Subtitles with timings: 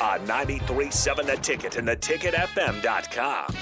[0.00, 3.54] On 93.7 The Ticket and theticketfm.com.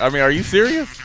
[0.00, 0.98] I mean, are you serious?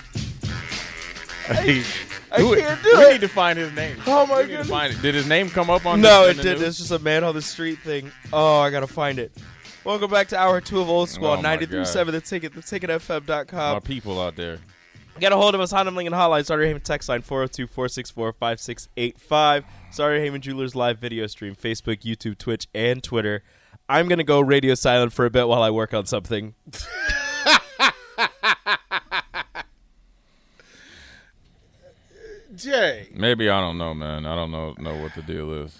[2.43, 3.11] I, I can't do we it.
[3.13, 3.97] need to find his name.
[4.07, 4.69] Oh, my We need to goodness.
[4.69, 5.02] find it.
[5.02, 5.99] Did his name come up on?
[6.02, 6.59] No, the, it in the didn't.
[6.59, 6.67] news?
[6.69, 8.11] It's just a man on the street thing.
[8.33, 9.31] Oh, I gotta find it.
[9.83, 13.81] Welcome back to hour two of Old School Oh, on my 93.7 The Ticket, theticketfm.com.
[13.81, 14.59] people out there.
[15.19, 19.63] Get a hold of us, Honda Lincoln Hotline, Sartor Hamann text line 402-464-5685.
[19.91, 23.43] Sartor Hamann Jewelers live video stream, Facebook, YouTube, Twitch, and Twitter.
[23.89, 26.53] I'm gonna go radio silent for a bit while I work on something.
[32.58, 34.25] Jay, Maybe I don't know, man.
[34.25, 35.80] I don't know know what the deal is.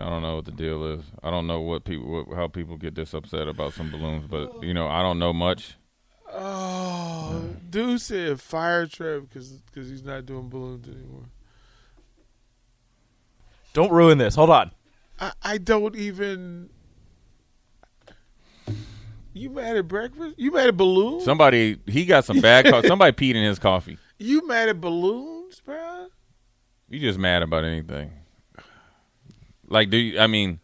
[0.00, 1.04] I don't know what the deal is.
[1.22, 4.62] I don't know what people what, how people get this upset about some balloons, but
[4.62, 5.74] you know I don't know much.
[6.32, 11.26] oh, dude said fire Trev because he's not doing balloons anymore.
[13.72, 14.34] Don't ruin this.
[14.34, 14.70] Hold on.
[15.20, 16.70] I, I don't even.
[19.32, 20.34] You mad at breakfast?
[20.38, 21.24] You mad at balloons?
[21.24, 22.66] Somebody he got some bad.
[22.66, 23.98] Co- somebody peed in his coffee.
[24.18, 26.06] you mad at balloons, bro?
[26.88, 28.12] You just mad about anything.
[29.68, 30.58] Like, do you, I mean,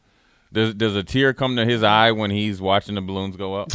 [0.52, 3.70] does does a tear come to his eye when he's watching the balloons go up?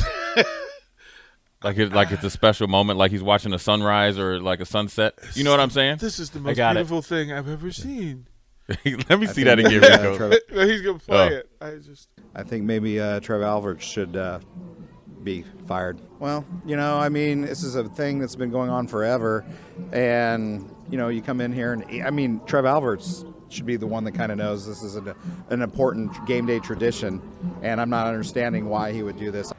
[1.63, 4.65] like it, like it's a special moment, like he's watching a sunrise or like a
[4.65, 5.13] sunset.
[5.35, 5.97] You know what I'm saying?
[5.97, 6.79] This is the most got it.
[6.79, 8.27] beautiful thing I've ever seen.
[9.09, 9.83] Let me see that again.
[9.83, 10.17] uh, Rico.
[10.17, 10.39] Trevor-
[10.71, 11.35] he's gonna play Oh.
[11.37, 11.49] it.
[11.59, 14.39] I just I think maybe uh, Trev Alvarez should uh,
[15.23, 15.99] be fired.
[16.19, 19.45] Well, you know, I mean, this is a thing that's been going on forever,
[19.91, 23.87] and you know, you come in here and I mean, Trev Alvarez should be the
[23.87, 25.13] one that kind of knows this is an,
[25.49, 27.21] an important game day tradition,
[27.61, 29.51] and I'm not understanding why he would do this.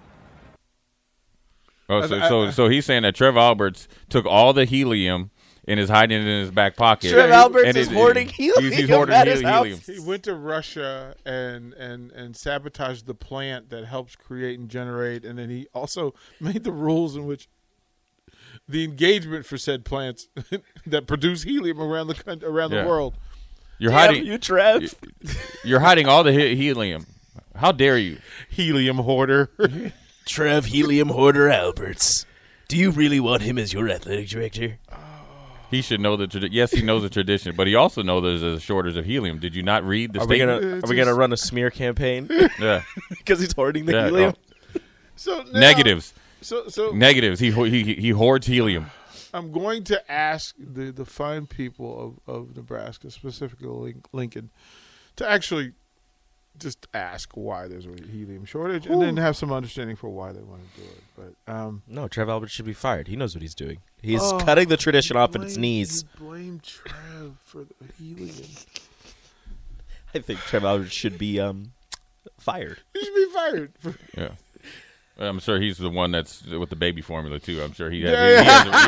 [1.89, 5.31] Oh, so, so so he's saying that Trev Alberts took all the helium
[5.69, 7.11] and is hiding it in his back pocket.
[7.11, 9.87] Trev Alberts And is it- hoarding he's- He's, helium hoarding at his heli- house.
[9.87, 10.03] helium.
[10.05, 15.25] he went to Russia and and and sabotaged the plant that helps create and generate,
[15.25, 17.49] and then he also made the rules in which
[18.69, 20.29] the engagement for said plants
[20.87, 22.83] that produce helium around the country, around Yeah.
[22.83, 23.15] the world.
[23.79, 24.27] You're Damn hiding.
[24.27, 24.95] you, Trev.
[25.65, 27.07] You're hiding all the he- helium.
[27.57, 28.19] How dare you?
[28.49, 29.51] Helium hoarder.
[30.27, 32.25] Trev Helium Hoarder Alberts.
[32.69, 34.79] Do you really want him as your athletic director?
[34.89, 34.97] Uh,
[35.73, 36.53] He should know the tradition.
[36.55, 39.41] Yes, he knows the tradition, but he also knows there's a shortage of helium.
[39.41, 40.63] Did you not read the Are we statement?
[40.63, 42.29] gonna Are we gonna run a smear campaign
[42.61, 44.05] Yeah, because he's hoarding the yeah.
[44.05, 44.35] helium?
[44.77, 44.81] oh,
[45.17, 47.41] so now- negatives, So so negatives.
[47.41, 48.87] He ho- he he hoards helium.
[49.35, 54.51] I'm going to ask the the fine people of, of Nebraska, specifically Lin- Lincoln,
[55.17, 55.73] to actually
[56.59, 60.43] just ask why there's a helium shortage, and then have some understanding for why they
[60.43, 61.35] want to do it.
[61.47, 63.09] But um, No, Trev Albert should be fired.
[63.09, 63.79] He knows what he's doing.
[64.01, 66.05] He's Oh, cutting the tradition off at its knees.
[66.19, 68.31] blame Trev for the helium.
[70.15, 71.73] I think Trev Albert should be um
[72.39, 72.81] fired.
[72.93, 73.73] He should be fired.
[73.79, 74.31] For, Yeah.
[75.19, 77.63] I'm sure he's the one that's with the baby formula too.
[77.63, 78.13] I'm sure he has.
[78.13, 78.87] Yeah, he, has,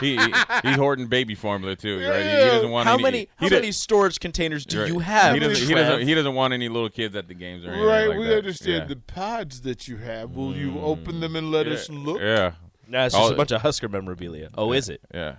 [0.00, 0.32] he, has he,
[0.62, 2.22] he, he's hoarding baby formula too, right?
[2.22, 4.88] He, he doesn't want How any, many He how do- many storage containers do right.
[4.88, 5.34] you have?
[5.34, 7.86] He doesn't, he, doesn't, he doesn't want any little kids at the games or anything
[7.86, 8.38] right, like we that.
[8.38, 8.94] understand Yeah.
[8.94, 10.30] the pods that you have.
[10.36, 12.20] Will you open them and let us look?
[12.20, 12.52] Yeah,
[12.86, 14.50] Nah, it's just All- a bunch of Husker memorabilia.
[14.56, 15.00] Oh, is it?
[15.12, 15.36] yeah.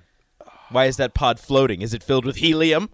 [0.70, 1.82] Why is that pod floating?
[1.82, 2.90] Is it filled with helium?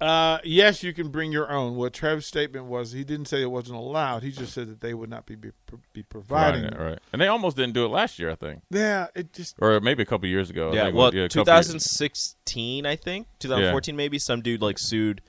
[0.00, 1.76] Uh, yes, you can bring your own.
[1.76, 4.22] What Trev's statement was, he didn't say it wasn't allowed.
[4.22, 5.50] He just said that they would not be be,
[5.92, 6.64] be providing.
[6.64, 6.82] Right, them.
[6.82, 6.98] right.
[7.12, 10.02] And they almost didn't do it last year, I think, Yeah, it just or maybe
[10.02, 10.72] a couple years ago.
[10.72, 14.18] Yeah, well, yeah, a couple years- 2016, I think, 2014, maybe.
[14.18, 15.20] Some dude like sued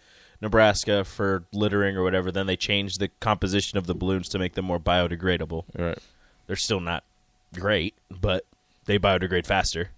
[0.42, 2.32] Nebraska for littering or whatever.
[2.32, 5.64] Then they changed the composition of the balloons to make them more biodegradable.
[5.78, 5.98] Right.
[6.48, 7.04] They're still not
[7.54, 8.46] great, but
[8.86, 9.90] they biodegrade faster.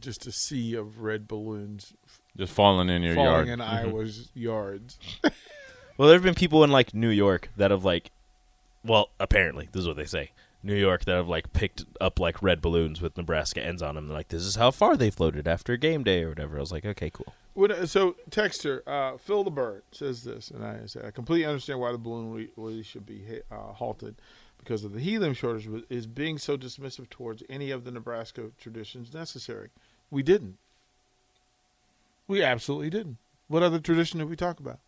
[0.00, 1.94] Just a sea of red balloons
[2.36, 3.48] Just falling in your falling yard.
[3.48, 3.86] in Mm-hmm.
[3.88, 4.98] Iowa's yards.
[5.98, 8.10] Well, there have been people in like New York that have like,
[8.82, 10.30] well, apparently this is what they say.
[10.62, 14.08] New York that have like picked up like red balloons with Nebraska ends on them.
[14.08, 16.56] They're like, this is how far they floated after game day or whatever.
[16.56, 17.34] I was like, okay, cool.
[17.54, 21.78] When, so, Texter, uh, Phil the Bird says this, and I say, I completely understand
[21.78, 24.14] why the balloon re- release should be hit, uh, halted
[24.62, 29.12] because of the helium shortage is being so dismissive towards any of the Nebraska traditions
[29.12, 29.70] necessary.
[30.10, 30.58] We didn't.
[32.28, 33.18] We absolutely didn't.
[33.48, 34.78] What other tradition did we talk about?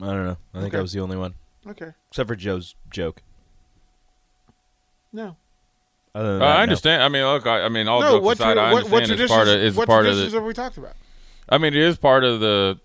[0.00, 0.36] I don't know.
[0.54, 0.78] I think Okay.
[0.78, 1.34] I was the only one,
[1.66, 1.90] Okay.
[2.10, 3.22] except for Joe's joke.
[5.12, 5.36] No.
[6.14, 6.62] Other than Uh, that, I no.
[6.62, 7.02] understand.
[7.02, 9.02] I mean, look, I, I mean, all no, jokes what, aside, tra- I what, what
[9.02, 10.38] understand it's part of it's what part of traditions the.
[10.38, 10.94] have we talked about?
[11.48, 12.78] I mean, it is part of the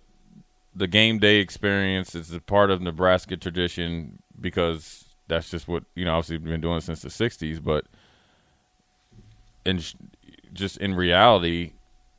[0.75, 2.15] the game day experience.
[2.15, 6.15] It's a part of Nebraska tradition because that's just what you know.
[6.15, 7.85] Obviously, been doing since the '60s, but
[9.65, 9.93] and
[10.53, 11.73] just in reality,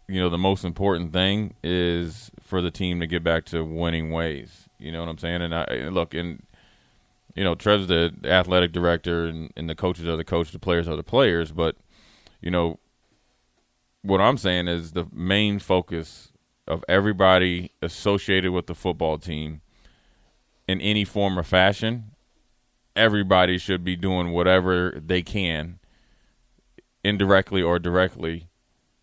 [0.09, 4.11] you know, the most important thing is for the team to get back to winning
[4.11, 4.69] ways.
[4.79, 5.43] You know what I'm saying?
[5.43, 6.43] And I look, and
[7.35, 10.89] you know, Trev's the athletic director, and, and the coaches are the coach, the players
[10.89, 11.53] are the players.
[11.53, 11.77] But
[12.41, 12.79] you know,
[14.03, 16.33] what I'm saying is the main focus
[16.67, 19.61] of everybody associated with the football team
[20.67, 22.14] in any form or fashion,
[22.97, 25.79] everybody should be doing whatever they can,
[27.03, 28.49] indirectly or directly,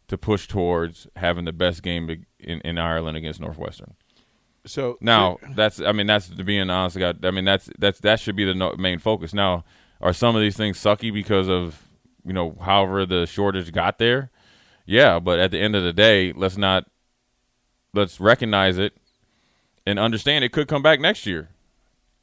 [0.08, 3.96] to push towards having the best game in, in Ireland against Northwestern.
[4.66, 6.98] So Now that's I mean that's to being honest.
[6.98, 9.34] God, I mean that's that's that should be the no, main focus.
[9.34, 9.64] Now,
[10.00, 11.88] are some of these things sucky because of
[12.24, 14.30] you know however the shortage got there?
[14.86, 16.86] Yeah, but at the end of the day, let's not
[17.94, 18.94] let's recognize it
[19.86, 21.50] and understand it could come back next year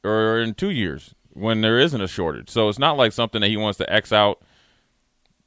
[0.03, 2.49] or in two years when there isn't a shortage.
[2.49, 4.41] So it's not like something that he wants to X out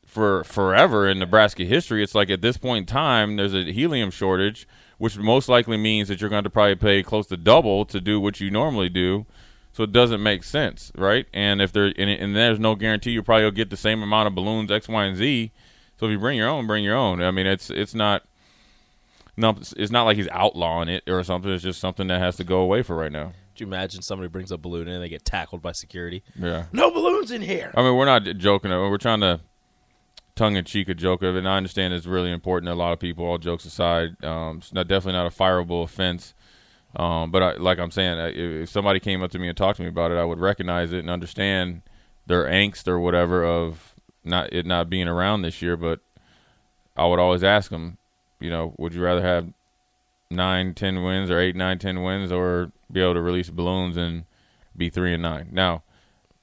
[0.07, 2.03] for forever in Nebraska history.
[2.03, 4.69] It's like at this point in time, there's a helium shortage,
[4.99, 8.21] which most likely means that you're going to probably pay close to double to do
[8.21, 9.27] what you normally do.
[9.73, 11.27] So it doesn't make sense, right?
[11.33, 14.27] And if there and, and there's no guarantee you probably will get the same amount
[14.27, 15.51] of balloons X, Y, and Z.
[15.99, 17.23] So if you bring your own, bring your own.
[17.23, 18.25] I mean, it's it's not
[19.37, 21.51] no, it's not like he's outlawing it or something.
[21.51, 23.33] It's just something that has to go away for right now.
[23.53, 26.23] Could you imagine somebody brings a balloon in and they get tackled by security?
[26.39, 26.65] Yeah.
[26.73, 27.71] No balloons in here.
[27.77, 28.71] I mean, we're not joking.
[28.71, 29.41] We're trying to
[30.37, 31.41] tongue in cheek a joke of it.
[31.41, 33.27] And I understand it's really important to a lot of people.
[33.27, 36.33] All jokes aside, um, it's not definitely not a fireable offense.
[36.97, 38.29] Um, but I, like I'm saying, I-
[38.63, 40.93] if somebody came up to me and talked to me about it, I would recognize
[40.93, 41.83] it and understand
[42.27, 43.95] their angst or whatever of
[44.25, 45.77] not it not being around this year.
[45.77, 46.01] But
[46.97, 47.99] I would always ask them,
[48.41, 49.49] you know, would you rather have
[50.33, 54.25] nine, ten wins or eight, nine, ten wins, or be able to release balloons and
[54.77, 55.49] be three and nine?
[55.53, 55.83] Now,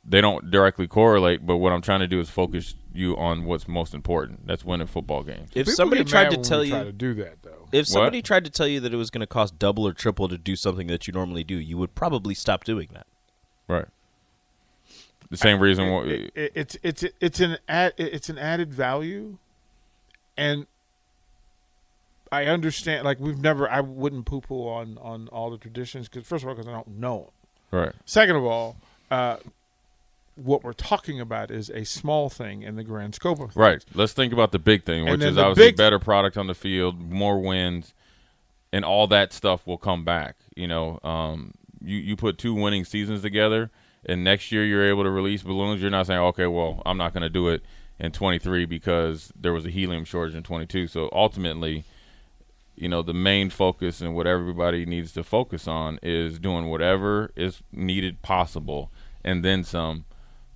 [0.06, 3.68] they don't directly correlate, but what I'm trying to do is focus you on what's
[3.68, 4.48] most important.
[4.48, 5.50] That's winning football games.
[5.54, 7.68] If People somebody get tried mad to tell you try to do that though.
[7.72, 10.28] If somebody tried to tell you that it was going to cost double or triple
[10.28, 13.06] to do something that you normally do, you would probably stop doing that.
[13.68, 13.86] Right.
[15.30, 15.92] The same reason.
[15.92, 19.38] why It- it- it's it's it's an ad, it's an added value,
[20.36, 20.66] and
[22.32, 23.06] I understand.
[23.06, 26.50] Like we've never, I wouldn't poo poo on on all the traditions because first of
[26.50, 27.32] all, because I don't know
[27.72, 27.80] them.
[27.80, 27.92] right.
[28.06, 28.78] Second of all,
[29.12, 29.38] uh,
[30.36, 33.56] what we're talking about is a small thing in the grand scope of things.
[33.56, 33.84] Right.
[33.94, 37.40] Let's think about the big thing, which is obviously better product on the field, more
[37.40, 37.94] wins,
[38.72, 40.36] and all that stuff will come back.
[40.56, 41.54] You know, um,
[41.84, 43.70] you you put two winning seasons together,
[44.06, 45.82] and next year you're able to release balloons.
[45.82, 47.64] You're not saying, okay, well, I'm not going to do it
[48.00, 50.88] in 23 because there was a helium shortage in 22.
[50.88, 51.84] So ultimately,
[52.80, 57.32] you know, the main focus and what everybody needs to focus on is doing whatever
[57.36, 58.90] is needed possible,
[59.24, 60.06] and then some,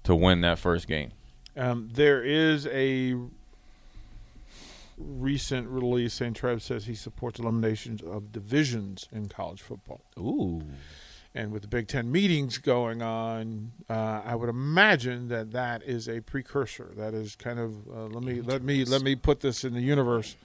[0.03, 1.11] to win that first game.
[1.57, 3.15] Um, there is a
[4.97, 10.01] recent release saying Trev says he supports eliminations of divisions in college football.
[10.17, 10.61] Ooh.
[11.35, 16.07] And with the Big Ten meetings going on, uh, I would imagine that that is
[16.07, 16.93] a precursor.
[16.95, 19.81] That is kind of uh, let me let me let me put this in the
[19.81, 20.35] universe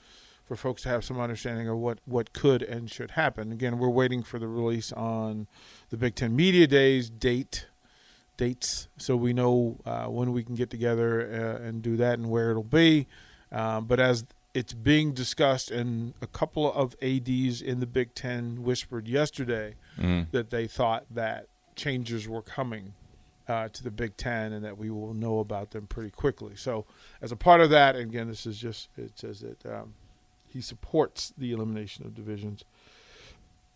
[0.49, 3.51] for folks to have some understanding of what what could and should happen.
[3.51, 5.47] Again, we're waiting for the release on
[5.91, 7.67] the Big Ten media days date
[8.35, 11.21] dates, so we know uh, when we can get together
[11.61, 13.05] uh, and do that and where it'll be.
[13.51, 14.25] Um, but as
[14.55, 19.75] it's being discussed, and a couple of ads in the Big Ten whispered yesterday
[20.31, 22.93] that they thought that changes were coming
[23.47, 26.55] uh, to the Big Ten, and that we will know about them pretty quickly.
[26.55, 26.85] So,
[27.21, 29.93] as a part of that, and again, this is just it says that um,
[30.49, 32.63] he supports the elimination of divisions.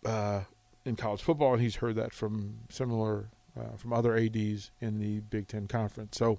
[0.04, 0.40] uh,
[0.84, 3.26] in college football, and he's heard that from similar
[3.58, 6.18] uh, from other ads in the Big Ten conference.
[6.18, 6.38] So,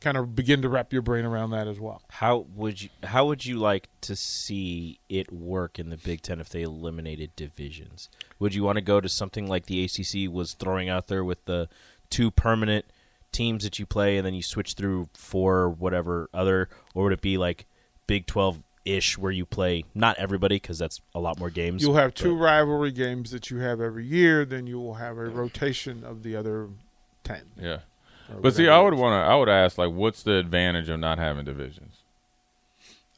[0.00, 2.02] kind of begin to wrap your brain around that as well.
[2.10, 6.40] How would you How would you like to see it work in the Big Ten
[6.40, 8.08] if they eliminated divisions?
[8.38, 11.44] Would you want to go to something like the ACC was throwing out there with
[11.46, 11.68] the
[12.10, 12.84] two permanent
[13.32, 17.20] teams that you play, and then you switch through four whatever other, or would it
[17.22, 17.66] be like
[18.06, 21.82] Big Twelve ish where you play not everybody because that's a lot more games.
[21.82, 24.44] You'll have two but- rivalry games that you have every year.
[24.44, 26.68] Then you will have a rotation of the other
[27.24, 27.42] ten.
[27.60, 27.78] Yeah.
[28.40, 29.30] But see, I would want to.
[29.30, 31.96] I would ask, like, what's the advantage of not having divisions?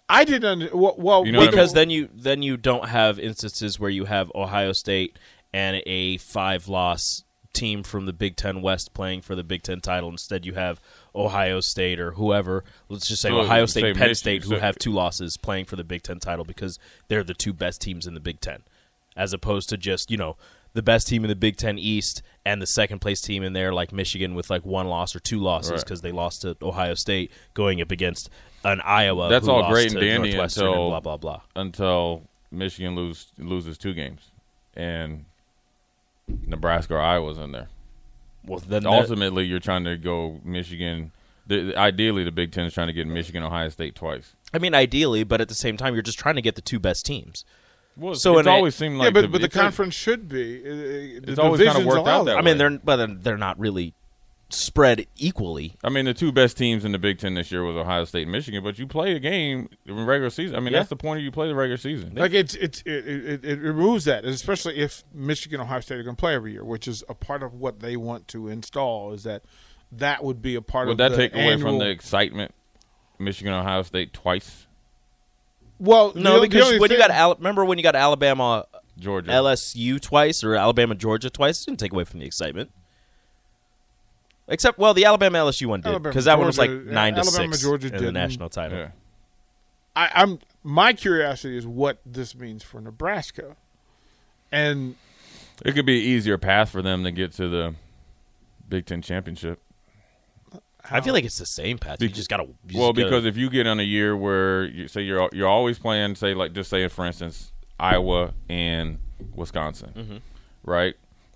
[0.09, 0.44] I didn't.
[0.44, 1.75] Under, well, well You know what I because mean?
[1.75, 5.18] then you then you don't have instances where you have Ohio State
[5.52, 9.80] and a five loss team from the Big Ten West playing for the Big Ten
[9.80, 10.11] title.
[10.11, 10.80] Instead, you have
[11.14, 12.64] Ohio State or whoever.
[12.88, 15.66] Let's just say So, Ohio State, Penn Michigan- State, who so- have two losses playing
[15.66, 16.78] for the Big Ten title because
[17.09, 18.62] they're the two best teams in the Big Ten,
[19.16, 20.37] as opposed to just you know
[20.73, 23.73] the best team in the Big Ten East and the second place team in there
[23.73, 25.80] like Michigan with like one loss or two losses Right.
[25.80, 28.28] because they lost to Ohio State going up against
[28.64, 29.28] an Iowa.
[29.28, 31.40] That's all great and dandy Northwestern and until- blah blah blah.
[31.54, 34.30] Until Michigan lose loses two games,
[34.75, 35.26] and
[36.26, 37.68] Nebraska or Iowa's in there.
[38.46, 41.12] Well, then Ultimately, you're trying to go Michigan.
[41.46, 44.34] The, ideally, the Big Ten is trying to get Michigan, Ohio State twice.
[44.52, 46.78] I mean, ideally, but at the same time, you're just trying to get the two
[46.78, 47.44] best teams.
[47.96, 49.58] Well, So it's in a- always seemed like yeah, but the, but the it's a-
[49.60, 50.62] conference should be.
[50.64, 52.44] Uh, uh, the It's always kinda worked out allow that I way.
[52.44, 53.94] mean, they're but they're- they're not really
[54.54, 55.75] spread equally.
[55.84, 58.23] I mean, the two best teams in the Big Ten this year was Ohio State
[58.23, 58.62] and Michigan.
[58.64, 60.56] But you play a game in regular season.
[60.56, 60.80] I mean, Yeah.
[60.80, 62.14] that's the point of you play the regular season.
[62.14, 66.16] Like it's it's it, it, it removes that, especially if Michigan Ohio State are going
[66.16, 69.12] to play every year, which is a part of what they want to install.
[69.12, 69.42] Is that
[69.92, 72.52] that would be a part Would of that the take away from the excitement?
[73.18, 74.66] Michigan, Ohio State twice,
[75.78, 78.66] well No, the- the because only when you got remember when you got Alabama
[78.99, 79.30] Georgia.
[79.30, 82.70] LSU twice or Alabama Georgia twice, it didn't take away from the excitement.
[84.46, 87.20] Except, well, the Alabama LSU one did because that one was like Georgia- nine to
[87.20, 88.14] Alabama, six Georgia in the didn't.
[88.14, 88.78] national title.
[88.78, 88.88] yeah.
[89.96, 93.56] I, I'm my curiosity is what this means for Nebraska,
[94.52, 94.96] and
[95.64, 97.74] It could be an easier path for them to get to the
[98.68, 99.60] Big Ten championship.
[100.90, 102.02] I feel like it's the same path.
[102.02, 102.42] You just gotta.
[102.42, 105.30] you well, just gotta- because if you get on a year where you say you're
[105.32, 108.98] you're always playing, say like just say for instance Iowa and
[109.34, 110.16] Wisconsin, Mm-hmm.
[110.70, 110.94] right?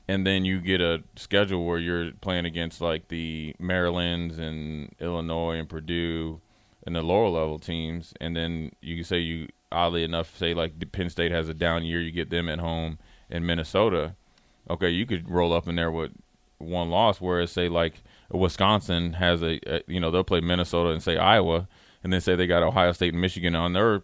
[0.08, 5.58] And then you get a schedule where you're playing against like the Marylands and Illinois
[5.58, 6.40] and Purdue
[6.86, 11.10] and the lower level teams, and then you say you oddly enough say like Penn
[11.10, 12.98] State has a down year, you get them at home
[13.28, 14.14] in Minnesota.
[14.70, 16.12] Okay, you could roll up in there with
[16.56, 21.02] one loss, whereas say like Wisconsin has a, a you know they'll play Minnesota and
[21.02, 21.68] say Iowa,
[22.02, 24.02] and then say they got Ohio State and Michigan on their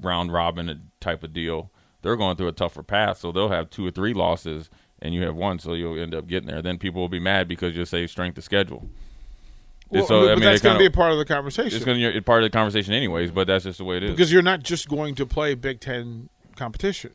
[0.00, 1.70] round robin type of deal.
[2.02, 4.70] They're going through a tougher path, so they'll have two or three losses,
[5.02, 6.62] and you have one, so you'll end up getting there.
[6.62, 8.88] Then people will be mad because you'll say strength of schedule.
[9.90, 11.84] well, so I but mean, that's going to be a part of the conversation it's
[11.84, 14.04] going to be a part of the conversation anyways, but that's just the way it
[14.04, 14.10] is.
[14.12, 17.12] because you're not just going to play Big Ten competition,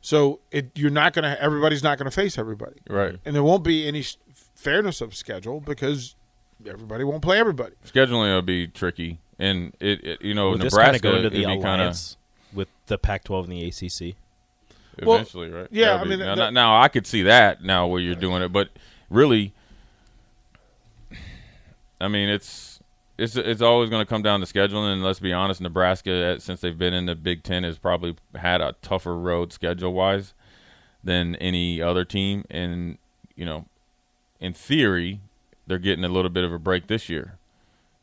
[0.00, 3.42] so it you're not going to everybody's not going to face everybody, right, and there
[3.42, 4.04] won't be any
[4.54, 6.14] fairness of schedule because
[6.68, 7.74] everybody won't play everybody.
[7.86, 11.30] scheduling will be tricky, and it, it you know would this Nebraska kinda go into
[11.30, 11.98] the it'd be kind of
[12.52, 13.66] with the Pac-12 and the
[14.10, 14.16] ACC?
[15.02, 15.68] Well, eventually, right?
[15.70, 18.14] yeah, That'll I be- mean, now, that- now I could see that now where you're
[18.14, 18.68] doing it, but
[19.10, 19.52] really,
[22.00, 22.80] I mean, it's
[23.16, 24.92] it's it's always going to come down to scheduling.
[24.92, 28.16] And let's be honest, Nebraska, uh, since they've been in the Big Ten, has probably
[28.34, 30.34] had a tougher road schedule wise
[31.02, 32.44] than any other team.
[32.50, 32.98] And
[33.36, 33.66] you know,
[34.40, 35.20] in theory,
[35.66, 37.38] they're getting a little bit of a break this year.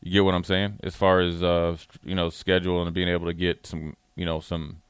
[0.02, 0.80] You get what I'm saying?
[0.82, 4.40] As far as uh, you know, schedule and being able to get some, you know,
[4.40, 4.81] some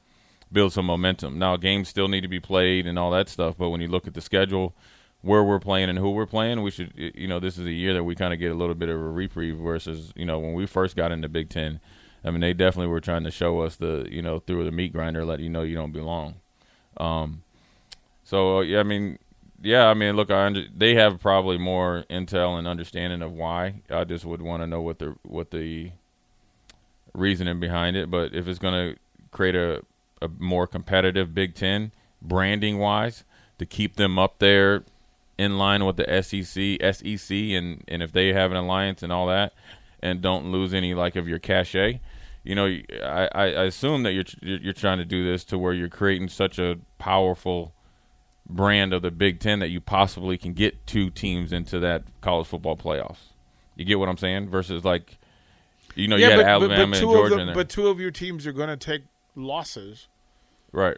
[0.53, 1.39] build some momentum.
[1.39, 4.07] Now, games still need to be played and all that stuff, but when you look
[4.07, 4.75] at the schedule,
[5.23, 7.95] where we're playing and who we're playing, we should, you know, this is a year
[7.95, 10.53] that we kind of get a little bit of a reprieve versus, you know, when
[10.53, 11.81] we first got into Big Ten.
[12.25, 14.93] I mean, they definitely were trying to show us the, you know, through the meat
[14.93, 16.35] grinder, let you know you don't belong.
[16.97, 17.43] Um,
[18.25, 19.19] so yeah, I mean,
[19.63, 23.83] yeah, I mean, look, I under, they have probably more intel and understanding of why.
[23.91, 25.93] I just would want to know what the what the
[27.15, 28.11] reasoning behind it.
[28.11, 29.83] But if it's going to create a
[30.23, 33.25] a more competitive Big Ten branding wise
[33.59, 34.85] to keep them up there
[35.39, 39.27] in line with the SEC, SEC, and and if they have an alliance and all
[39.27, 39.53] that,
[40.01, 42.01] and don't lose any like of your cachet.
[42.45, 42.67] You know,
[43.05, 46.59] I, I assume that you're you're trying to do this to where you're creating such
[46.59, 47.73] a powerful
[48.49, 52.47] brand of the Big Ten that you possibly can get two teams into that college
[52.47, 53.33] football playoffs.
[53.77, 54.49] You get what I'm saying?
[54.49, 55.19] Versus like,
[55.95, 57.69] you know, you had but, Alabama but, and but two Georgia of in there, but
[57.69, 59.03] two of your teams are going to take
[59.35, 60.09] losses.
[60.73, 60.97] Right?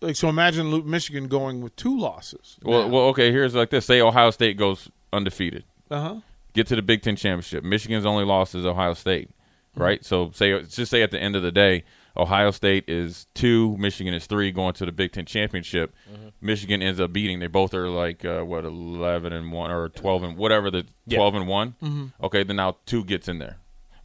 [0.00, 0.28] like so.
[0.28, 2.58] Imagine Lu- Michigan going with two losses.
[2.62, 3.32] Well, well, okay.
[3.32, 6.20] Here's like this: say Ohio State goes undefeated, uh huh.
[6.52, 7.64] get to the Big Ten championship.
[7.64, 9.30] Michigan's only loss is Ohio State,
[9.76, 10.04] right?
[10.04, 11.84] So say just say at the end of the day,
[12.16, 15.94] Ohio State is two, Michigan is three, going to the Big Ten championship.
[16.40, 17.38] Michigan ends up beating.
[17.40, 21.16] They both are like uh, what eleven and one or twelve and whatever the Yeah.
[21.18, 22.12] twelve and one.
[22.22, 23.56] Okay, then now two gets in there.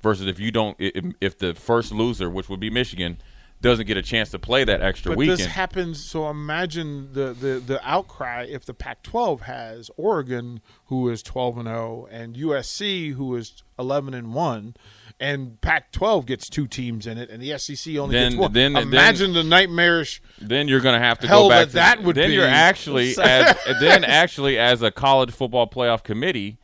[0.02, 3.18] Versus if you don't, if, if the first loser, which would be Michigan,
[3.62, 5.40] doesn't get a chance to play that extra But weekend.
[5.40, 6.04] this happens.
[6.04, 11.68] So imagine the, the the outcry if the Pac-12 has Oregon, who is 12 and
[11.68, 14.76] 0, and USC, who is 11 and one,
[15.20, 18.54] and Pac-12 gets two teams in it, and the SEC only Then- gets one.
[18.54, 20.22] then- then- imagine the nightmarish.
[20.40, 21.68] then you're going to have to go back.
[21.70, 22.36] that that would then be.
[22.36, 26.58] you're actually as then actually as a college football playoff committee,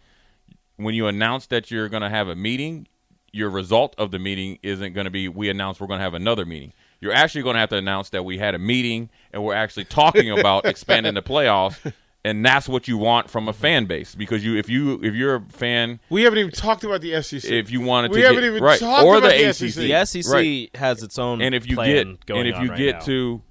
[0.77, 2.87] when you announce that you're going to have a meeting,
[3.33, 6.13] your result of the meeting isn't going to be we announce we're going to have
[6.13, 6.71] another meeting.
[7.05, 9.85] You're actually going to have to announce that we had a meeting and we're actually
[9.85, 11.93] talking about expanding the playoffs,
[12.23, 15.35] and that's what you want from a fan base because you if you if you're
[15.35, 17.43] a fan We haven't even talked about the SEC.
[17.45, 19.71] if you wanted to, We haven't get, even right talked or about the the ACC,
[19.71, 19.83] SEC.
[19.83, 20.75] The SEC right.
[20.75, 22.99] has its own and if you plan get and if you right get now.
[23.01, 23.41] to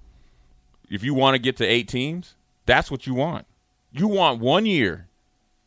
[0.91, 2.35] if you want to get to eight teams
[2.67, 3.47] that's what you want
[3.93, 5.07] you want one year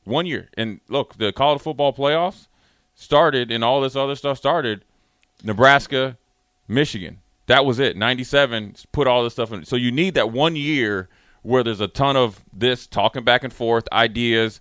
[0.03, 2.47] one year and look the college football playoffs
[2.95, 4.83] started and all this other stuff started
[5.43, 6.17] nebraska
[6.67, 10.55] michigan that was it 97 put all this stuff in so you need that one
[10.55, 11.09] year
[11.41, 14.59] where there's a ton of this talking back and forth ideas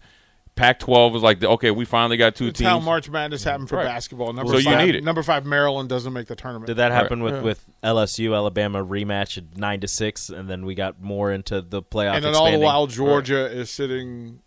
[0.55, 3.69] pac 12 was like okay we finally got two It's teams how March Madness happened
[3.69, 3.85] for Right.
[3.85, 4.33] basketball.
[4.33, 5.05] Number So you need it.
[5.05, 6.67] Number five, Maryland doesn't make the tournament.
[6.67, 6.95] Did that Right.
[6.95, 7.41] happen with, Yeah.
[7.43, 11.83] with LSU Alabama rematch at nine to six, and then we got more into the
[11.83, 12.15] playoff.
[12.15, 14.41] and then all the while Georgia is sitting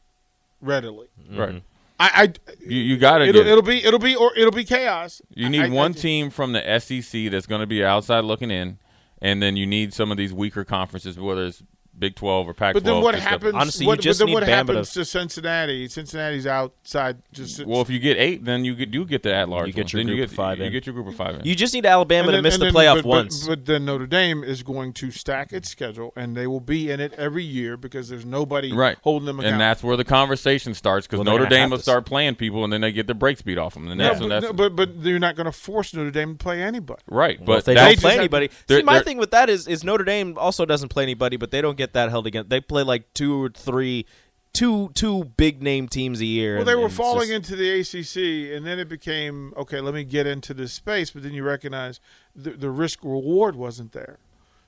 [0.61, 1.07] readily.
[1.31, 1.57] right mm-hmm.
[1.99, 3.47] I, I you, you got to it'll, it.
[3.47, 5.21] it'll be it'll be or it'll be chaos.
[5.33, 8.23] You need I- I one just- team from the SEC that's going to be outside
[8.23, 8.79] looking in,
[9.21, 11.61] and then you need some of these weaker conferences, whether it's
[11.99, 12.73] Big Twelve or Pac-12.
[12.73, 13.53] But then what to step- happens?
[13.55, 15.87] Honestly, what, you just but then need what Bama to- happens to Cincinnati?
[15.87, 17.17] Cincinnati's outside.
[17.33, 19.67] Just Well, if you get eight, then you get, do get the at large.
[19.67, 20.71] You get your then you group get of five You in.
[20.71, 21.45] get your group of five in.
[21.45, 23.47] You just need Alabama and to miss and the then- playoff but, but- once.
[23.47, 26.99] But, then Notre Dame is going to stack its schedule, and they will be in
[26.99, 29.53] it every year because there's nobody right, holding them accountable.
[29.53, 32.71] and that's where the conversation starts because Well, Notre Dame will start playing people, and
[32.71, 33.87] then they get the brakes beat off them.
[33.87, 36.11] And No, that's, but, and that's no, but but you're not going to force Notre
[36.11, 37.01] Dame to play anybody.
[37.07, 37.37] right.
[37.39, 40.03] Well, but if they don't play anybody, see, my thing with that is is Notre
[40.03, 42.49] Dame also doesn't play anybody, but they don't get that held against.
[42.49, 44.05] They play like two or three,
[44.53, 46.53] two two big name teams a year.
[46.53, 49.79] Well, and- they were and falling just- into the ACC, and then it became okay.
[49.81, 51.99] Let me get into this space, but then you recognize
[52.35, 54.17] the, the risk reward wasn't there,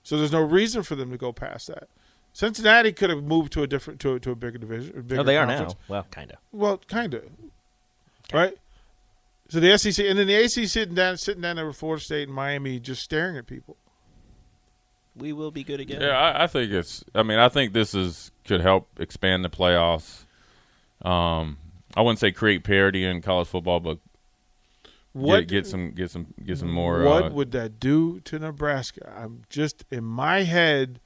[0.04, 1.88] so there's no reason for them to go past that.
[2.34, 4.98] Cincinnati could have moved to a different to a, to a bigger division.
[4.98, 5.74] A bigger No, they are conference.
[5.74, 5.80] now.
[5.96, 6.38] Well, kind of.
[6.54, 7.24] Well, kind of,
[8.34, 8.58] right?
[9.50, 12.30] So the SEC and then the ACC sitting down, sitting down there with Florida State
[12.30, 13.76] and Miami, just staring at people.
[15.16, 16.02] We will be good again.
[16.02, 17.04] Yeah, I, I think it's.
[17.14, 20.26] I mean, I think this is could help expand the playoffs.
[21.02, 21.58] Um,
[21.96, 23.98] I wouldn't say create parity in college football, but
[25.14, 27.04] What get, get some get some get some more.
[27.04, 29.14] What uh, would that do to Nebraska?
[29.18, 31.00] I'm just in my head.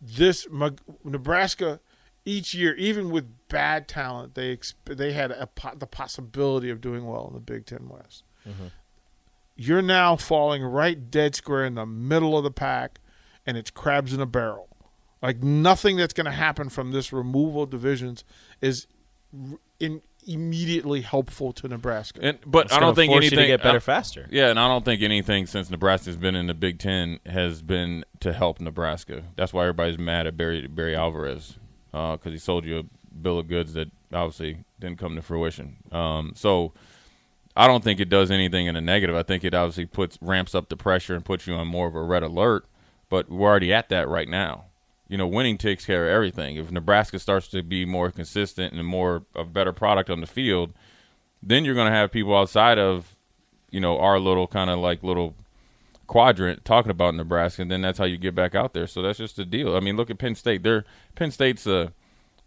[0.00, 0.72] This my,
[1.04, 1.80] Nebraska
[2.24, 6.80] each year, even with bad talent, they exp- they had a, po- the possibility of
[6.80, 8.22] doing well in the Big Ten West.
[8.48, 8.66] Mm-hmm.
[9.56, 13.00] You're now falling right dead square in the middle of the pack,
[13.46, 14.68] and it's crabs in a barrel.
[15.22, 18.24] Like nothing that's going to happen from this removal of divisions
[18.60, 18.86] is
[19.78, 22.20] in, immediately helpful to Nebraska.
[22.22, 24.26] and, but It's I don't think force anything you to get better I- faster.
[24.30, 28.04] Yeah, and I don't think anything since Nebraska's been in the Big Ten has been
[28.20, 29.22] to help Nebraska.
[29.36, 31.56] That's why everybody's mad at Barry Barry Alvarez
[31.92, 35.76] because he sold you a bill of goods that obviously didn't come to fruition.
[35.92, 36.72] Um, so
[37.56, 39.14] I don't think it does anything in a negative.
[39.14, 41.94] I think it obviously puts ramps up the pressure and puts you on more of
[41.94, 42.64] a red alert.
[43.12, 44.64] But we're already at that right now.
[45.06, 46.56] You know, winning takes care of everything.
[46.56, 50.72] If Nebraska starts to be more consistent and more a better product on the field,
[51.42, 53.14] then you're going to have people outside of
[53.70, 55.34] you know our little kind of like little
[56.06, 58.86] quadrant talking about Nebraska, and then that's how you get back out there.
[58.86, 59.76] So that's just the deal.
[59.76, 60.62] I mean, look at Penn State.
[60.62, 61.92] They're Penn State's a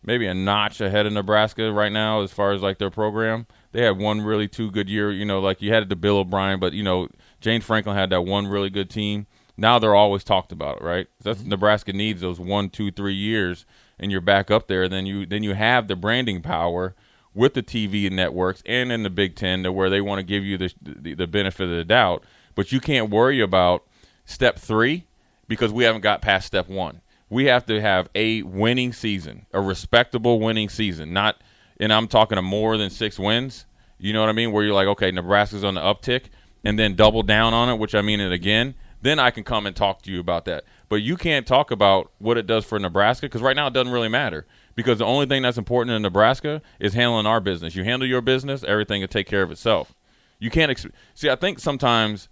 [0.01, 3.45] maybe a notch ahead of Nebraska right now as far as like their program.
[3.71, 5.12] They had one really two good year.
[5.12, 8.23] You know, like you had the Bill O'Brien, but you know James Franklin had that
[8.23, 9.28] one really good team.
[9.57, 11.07] Now they're always talked about, right?
[11.21, 11.49] That's mm-hmm.
[11.49, 13.65] Nebraska needs those one, two, three years,
[13.99, 14.87] and you're back up there.
[14.87, 16.95] Then you then you have the branding power
[17.33, 20.43] with the TV networks and in the Big Ten, to where they want to give
[20.43, 23.83] you the, the the benefit of the doubt, but you can't worry about
[24.25, 25.05] step three
[25.47, 27.01] because we haven't got past step one.
[27.29, 31.41] We have to have a winning season, a respectable winning season, not.
[31.77, 33.65] And I'm talking to more than six wins.
[33.97, 34.51] You know what I mean?
[34.51, 36.25] Where you're like, okay, Nebraska's on the uptick,
[36.63, 38.75] and then double down on it, which I mean it again.
[39.05, 40.63] Then I can come and talk to you about that.
[40.89, 43.93] But you can't talk about what it does for Nebraska because right now it doesn't
[43.93, 47.75] really matter because the only thing that's important in Nebraska is handling our business.
[47.75, 49.93] You handle your business, everything will take care of itself.
[50.39, 50.75] You can't
[51.13, 51.29] see.
[51.29, 52.29] I think sometimes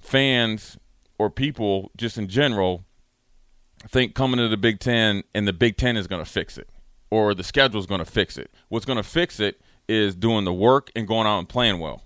[0.00, 0.78] fans
[1.18, 2.86] or people just in general
[3.86, 6.70] think coming to the Big Ten and the Big Ten is going to fix it
[7.10, 8.50] or the schedule is going to fix it.
[8.70, 12.02] What's going to fix it is doing the work and going out and playing well,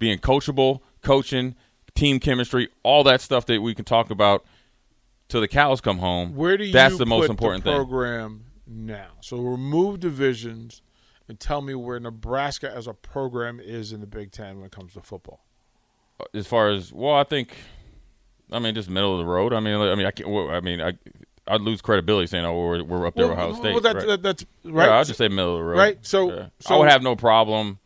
[0.00, 1.54] being coachable, coaching,
[1.98, 4.44] team chemistry, all that stuff that we can talk about
[5.28, 6.34] till the cows come home.
[6.36, 7.76] Where do you That's the most important the thing.
[7.78, 9.08] program now?
[9.20, 10.82] So remove divisions
[11.28, 14.72] and tell me where Nebraska as a program is in the Big Ten when it
[14.72, 15.40] comes to football.
[16.34, 17.54] As far as well, I think,
[18.50, 19.52] I mean, just middle of the road.
[19.52, 20.28] I mean, I mean, I can't.
[20.50, 20.94] I mean, I.
[21.50, 24.06] I'd lose credibility saying, "Oh, we're, we're up there with Ohio State." well, that, right?
[24.06, 24.86] that- that's right.
[24.86, 25.78] Yeah, I'll just say middle of the road.
[25.78, 26.48] Right, so- Yeah.
[26.68, 27.78] I would have no problem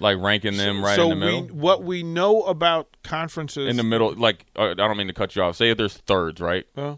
[0.00, 1.42] like ranking them right so in the middle.
[1.42, 5.12] We, what we know about conferences in the middle, like uh, I don't mean to
[5.12, 5.56] cut you off.
[5.56, 6.66] Say if there's thirds, right?
[6.76, 6.96] Uh,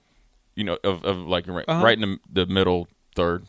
[0.55, 1.85] You know, of, of like right, Uh-huh.
[1.85, 3.45] right in the, the middle third.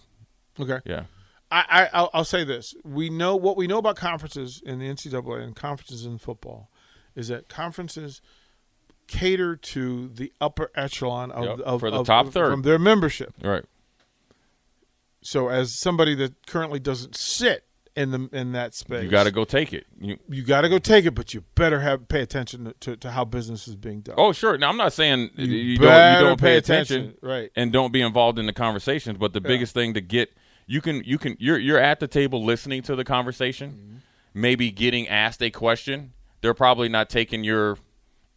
[0.60, 0.80] okay.
[0.86, 1.04] Yeah.
[1.52, 4.86] I, I I'll, I'll say this: we know what we know about conferences in the
[4.88, 6.70] NCAA and conferences in football
[7.16, 8.22] is that conferences
[9.08, 12.50] cater to the upper echelon of, Yep, of for the of- top of- third.
[12.50, 13.36] from their membership.
[13.44, 13.66] Right.
[15.22, 19.32] So, as somebody that currently doesn't sit in the in that space, You got to
[19.32, 19.86] go take it.
[20.00, 22.98] You, you got to go take it, but you better have pay attention to, to,
[22.98, 24.16] to how business is being done.
[24.18, 24.58] oh, sure.
[24.58, 27.52] Now I'm not saying you, You don't you don't pay, pay attention, attention, right.
[27.56, 29.18] and don't be involved in the conversations.
[29.20, 32.44] But the biggest thing to get you can you can you're you're at the table
[32.44, 33.96] listening to the conversation, Mm-hmm.
[34.42, 36.14] maybe getting asked a question.
[36.42, 37.78] They're probably not taking your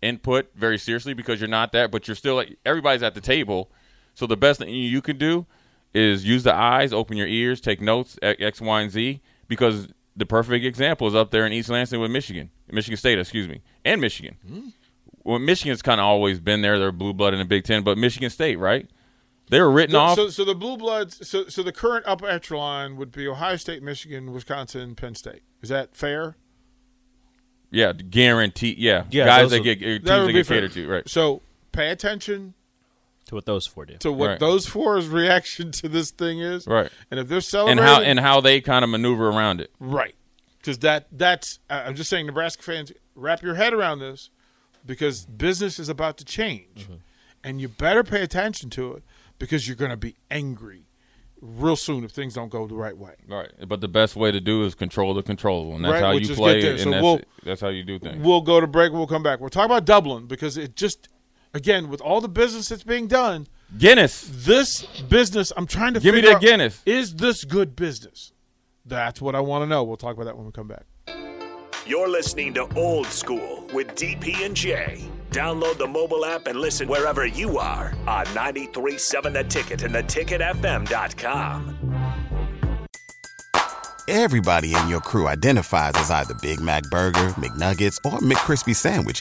[0.03, 3.71] input very seriously because you're not that, but you're still everybody's at the table.
[4.15, 5.47] So the best thing you can do
[5.95, 10.27] is use the eyes, open your ears, take notes X, Y, and Z because the
[10.27, 14.01] perfect example is up there in East Lansing with Michigan, Michigan State, excuse me, and
[14.01, 14.37] Michigan.
[14.47, 14.69] Hmm.
[15.25, 16.79] Well, Michigan's kind of always been there.
[16.79, 18.89] They're blue blood in the Big Ten, but Michigan State, right?
[19.51, 20.17] They were written So, off.
[20.17, 21.29] so, so the blue bloods.
[21.29, 25.43] So, so the current upper echelon would be Ohio State, Michigan, Wisconsin, Penn State.
[25.63, 26.37] Is that fair?
[27.71, 28.79] yeah, guaranteed.
[28.79, 30.57] Yeah, Yeah, guys that would- get uh, teams That would that get fair.
[30.61, 31.09] catered to, right?
[31.09, 32.55] So pay attention
[33.27, 33.97] to what those four do.
[33.99, 34.39] to what Right.
[34.41, 36.91] those four's reaction to this thing is, Right.
[37.11, 39.71] And if they're celebrating, And how and how they kind of maneuver around it.
[39.81, 40.15] right,
[40.59, 44.31] because that that's I- I'm just saying, Nebraska fans, wrap your head around this
[44.85, 46.95] because business is about to change, Mm-hmm.
[47.45, 49.03] and you better pay attention to it
[49.39, 50.85] because you're going to be angry
[51.43, 53.13] real soon if things don't go the right way.
[53.29, 56.15] Right, but the best way to do is control the controllable, and that's Right, how
[56.15, 56.71] which you play, it, there.
[56.73, 58.25] and So that's, we'll- that's how you do things.
[58.25, 58.93] We'll go to break.
[58.93, 59.41] We'll come back.
[59.41, 61.09] We'll talk about Dublin because it just,
[61.55, 63.47] again, with all the business that's being done,
[63.79, 66.83] Guinness, this business, I'm trying to Give me figure that out, Guinness.
[66.87, 68.33] Is this good business?
[68.85, 69.83] That's what I want to know.
[69.83, 70.85] We'll talk about that when we come back.
[71.87, 75.09] You're listening to Old School with DP and J.
[75.31, 81.77] Download the mobile app and listen wherever you are on 937 The Ticket and theticketfm.com.
[84.09, 89.21] Everybody in your crew identifies as either Big Mac Burger, McNuggets, or McCrispy Sandwich.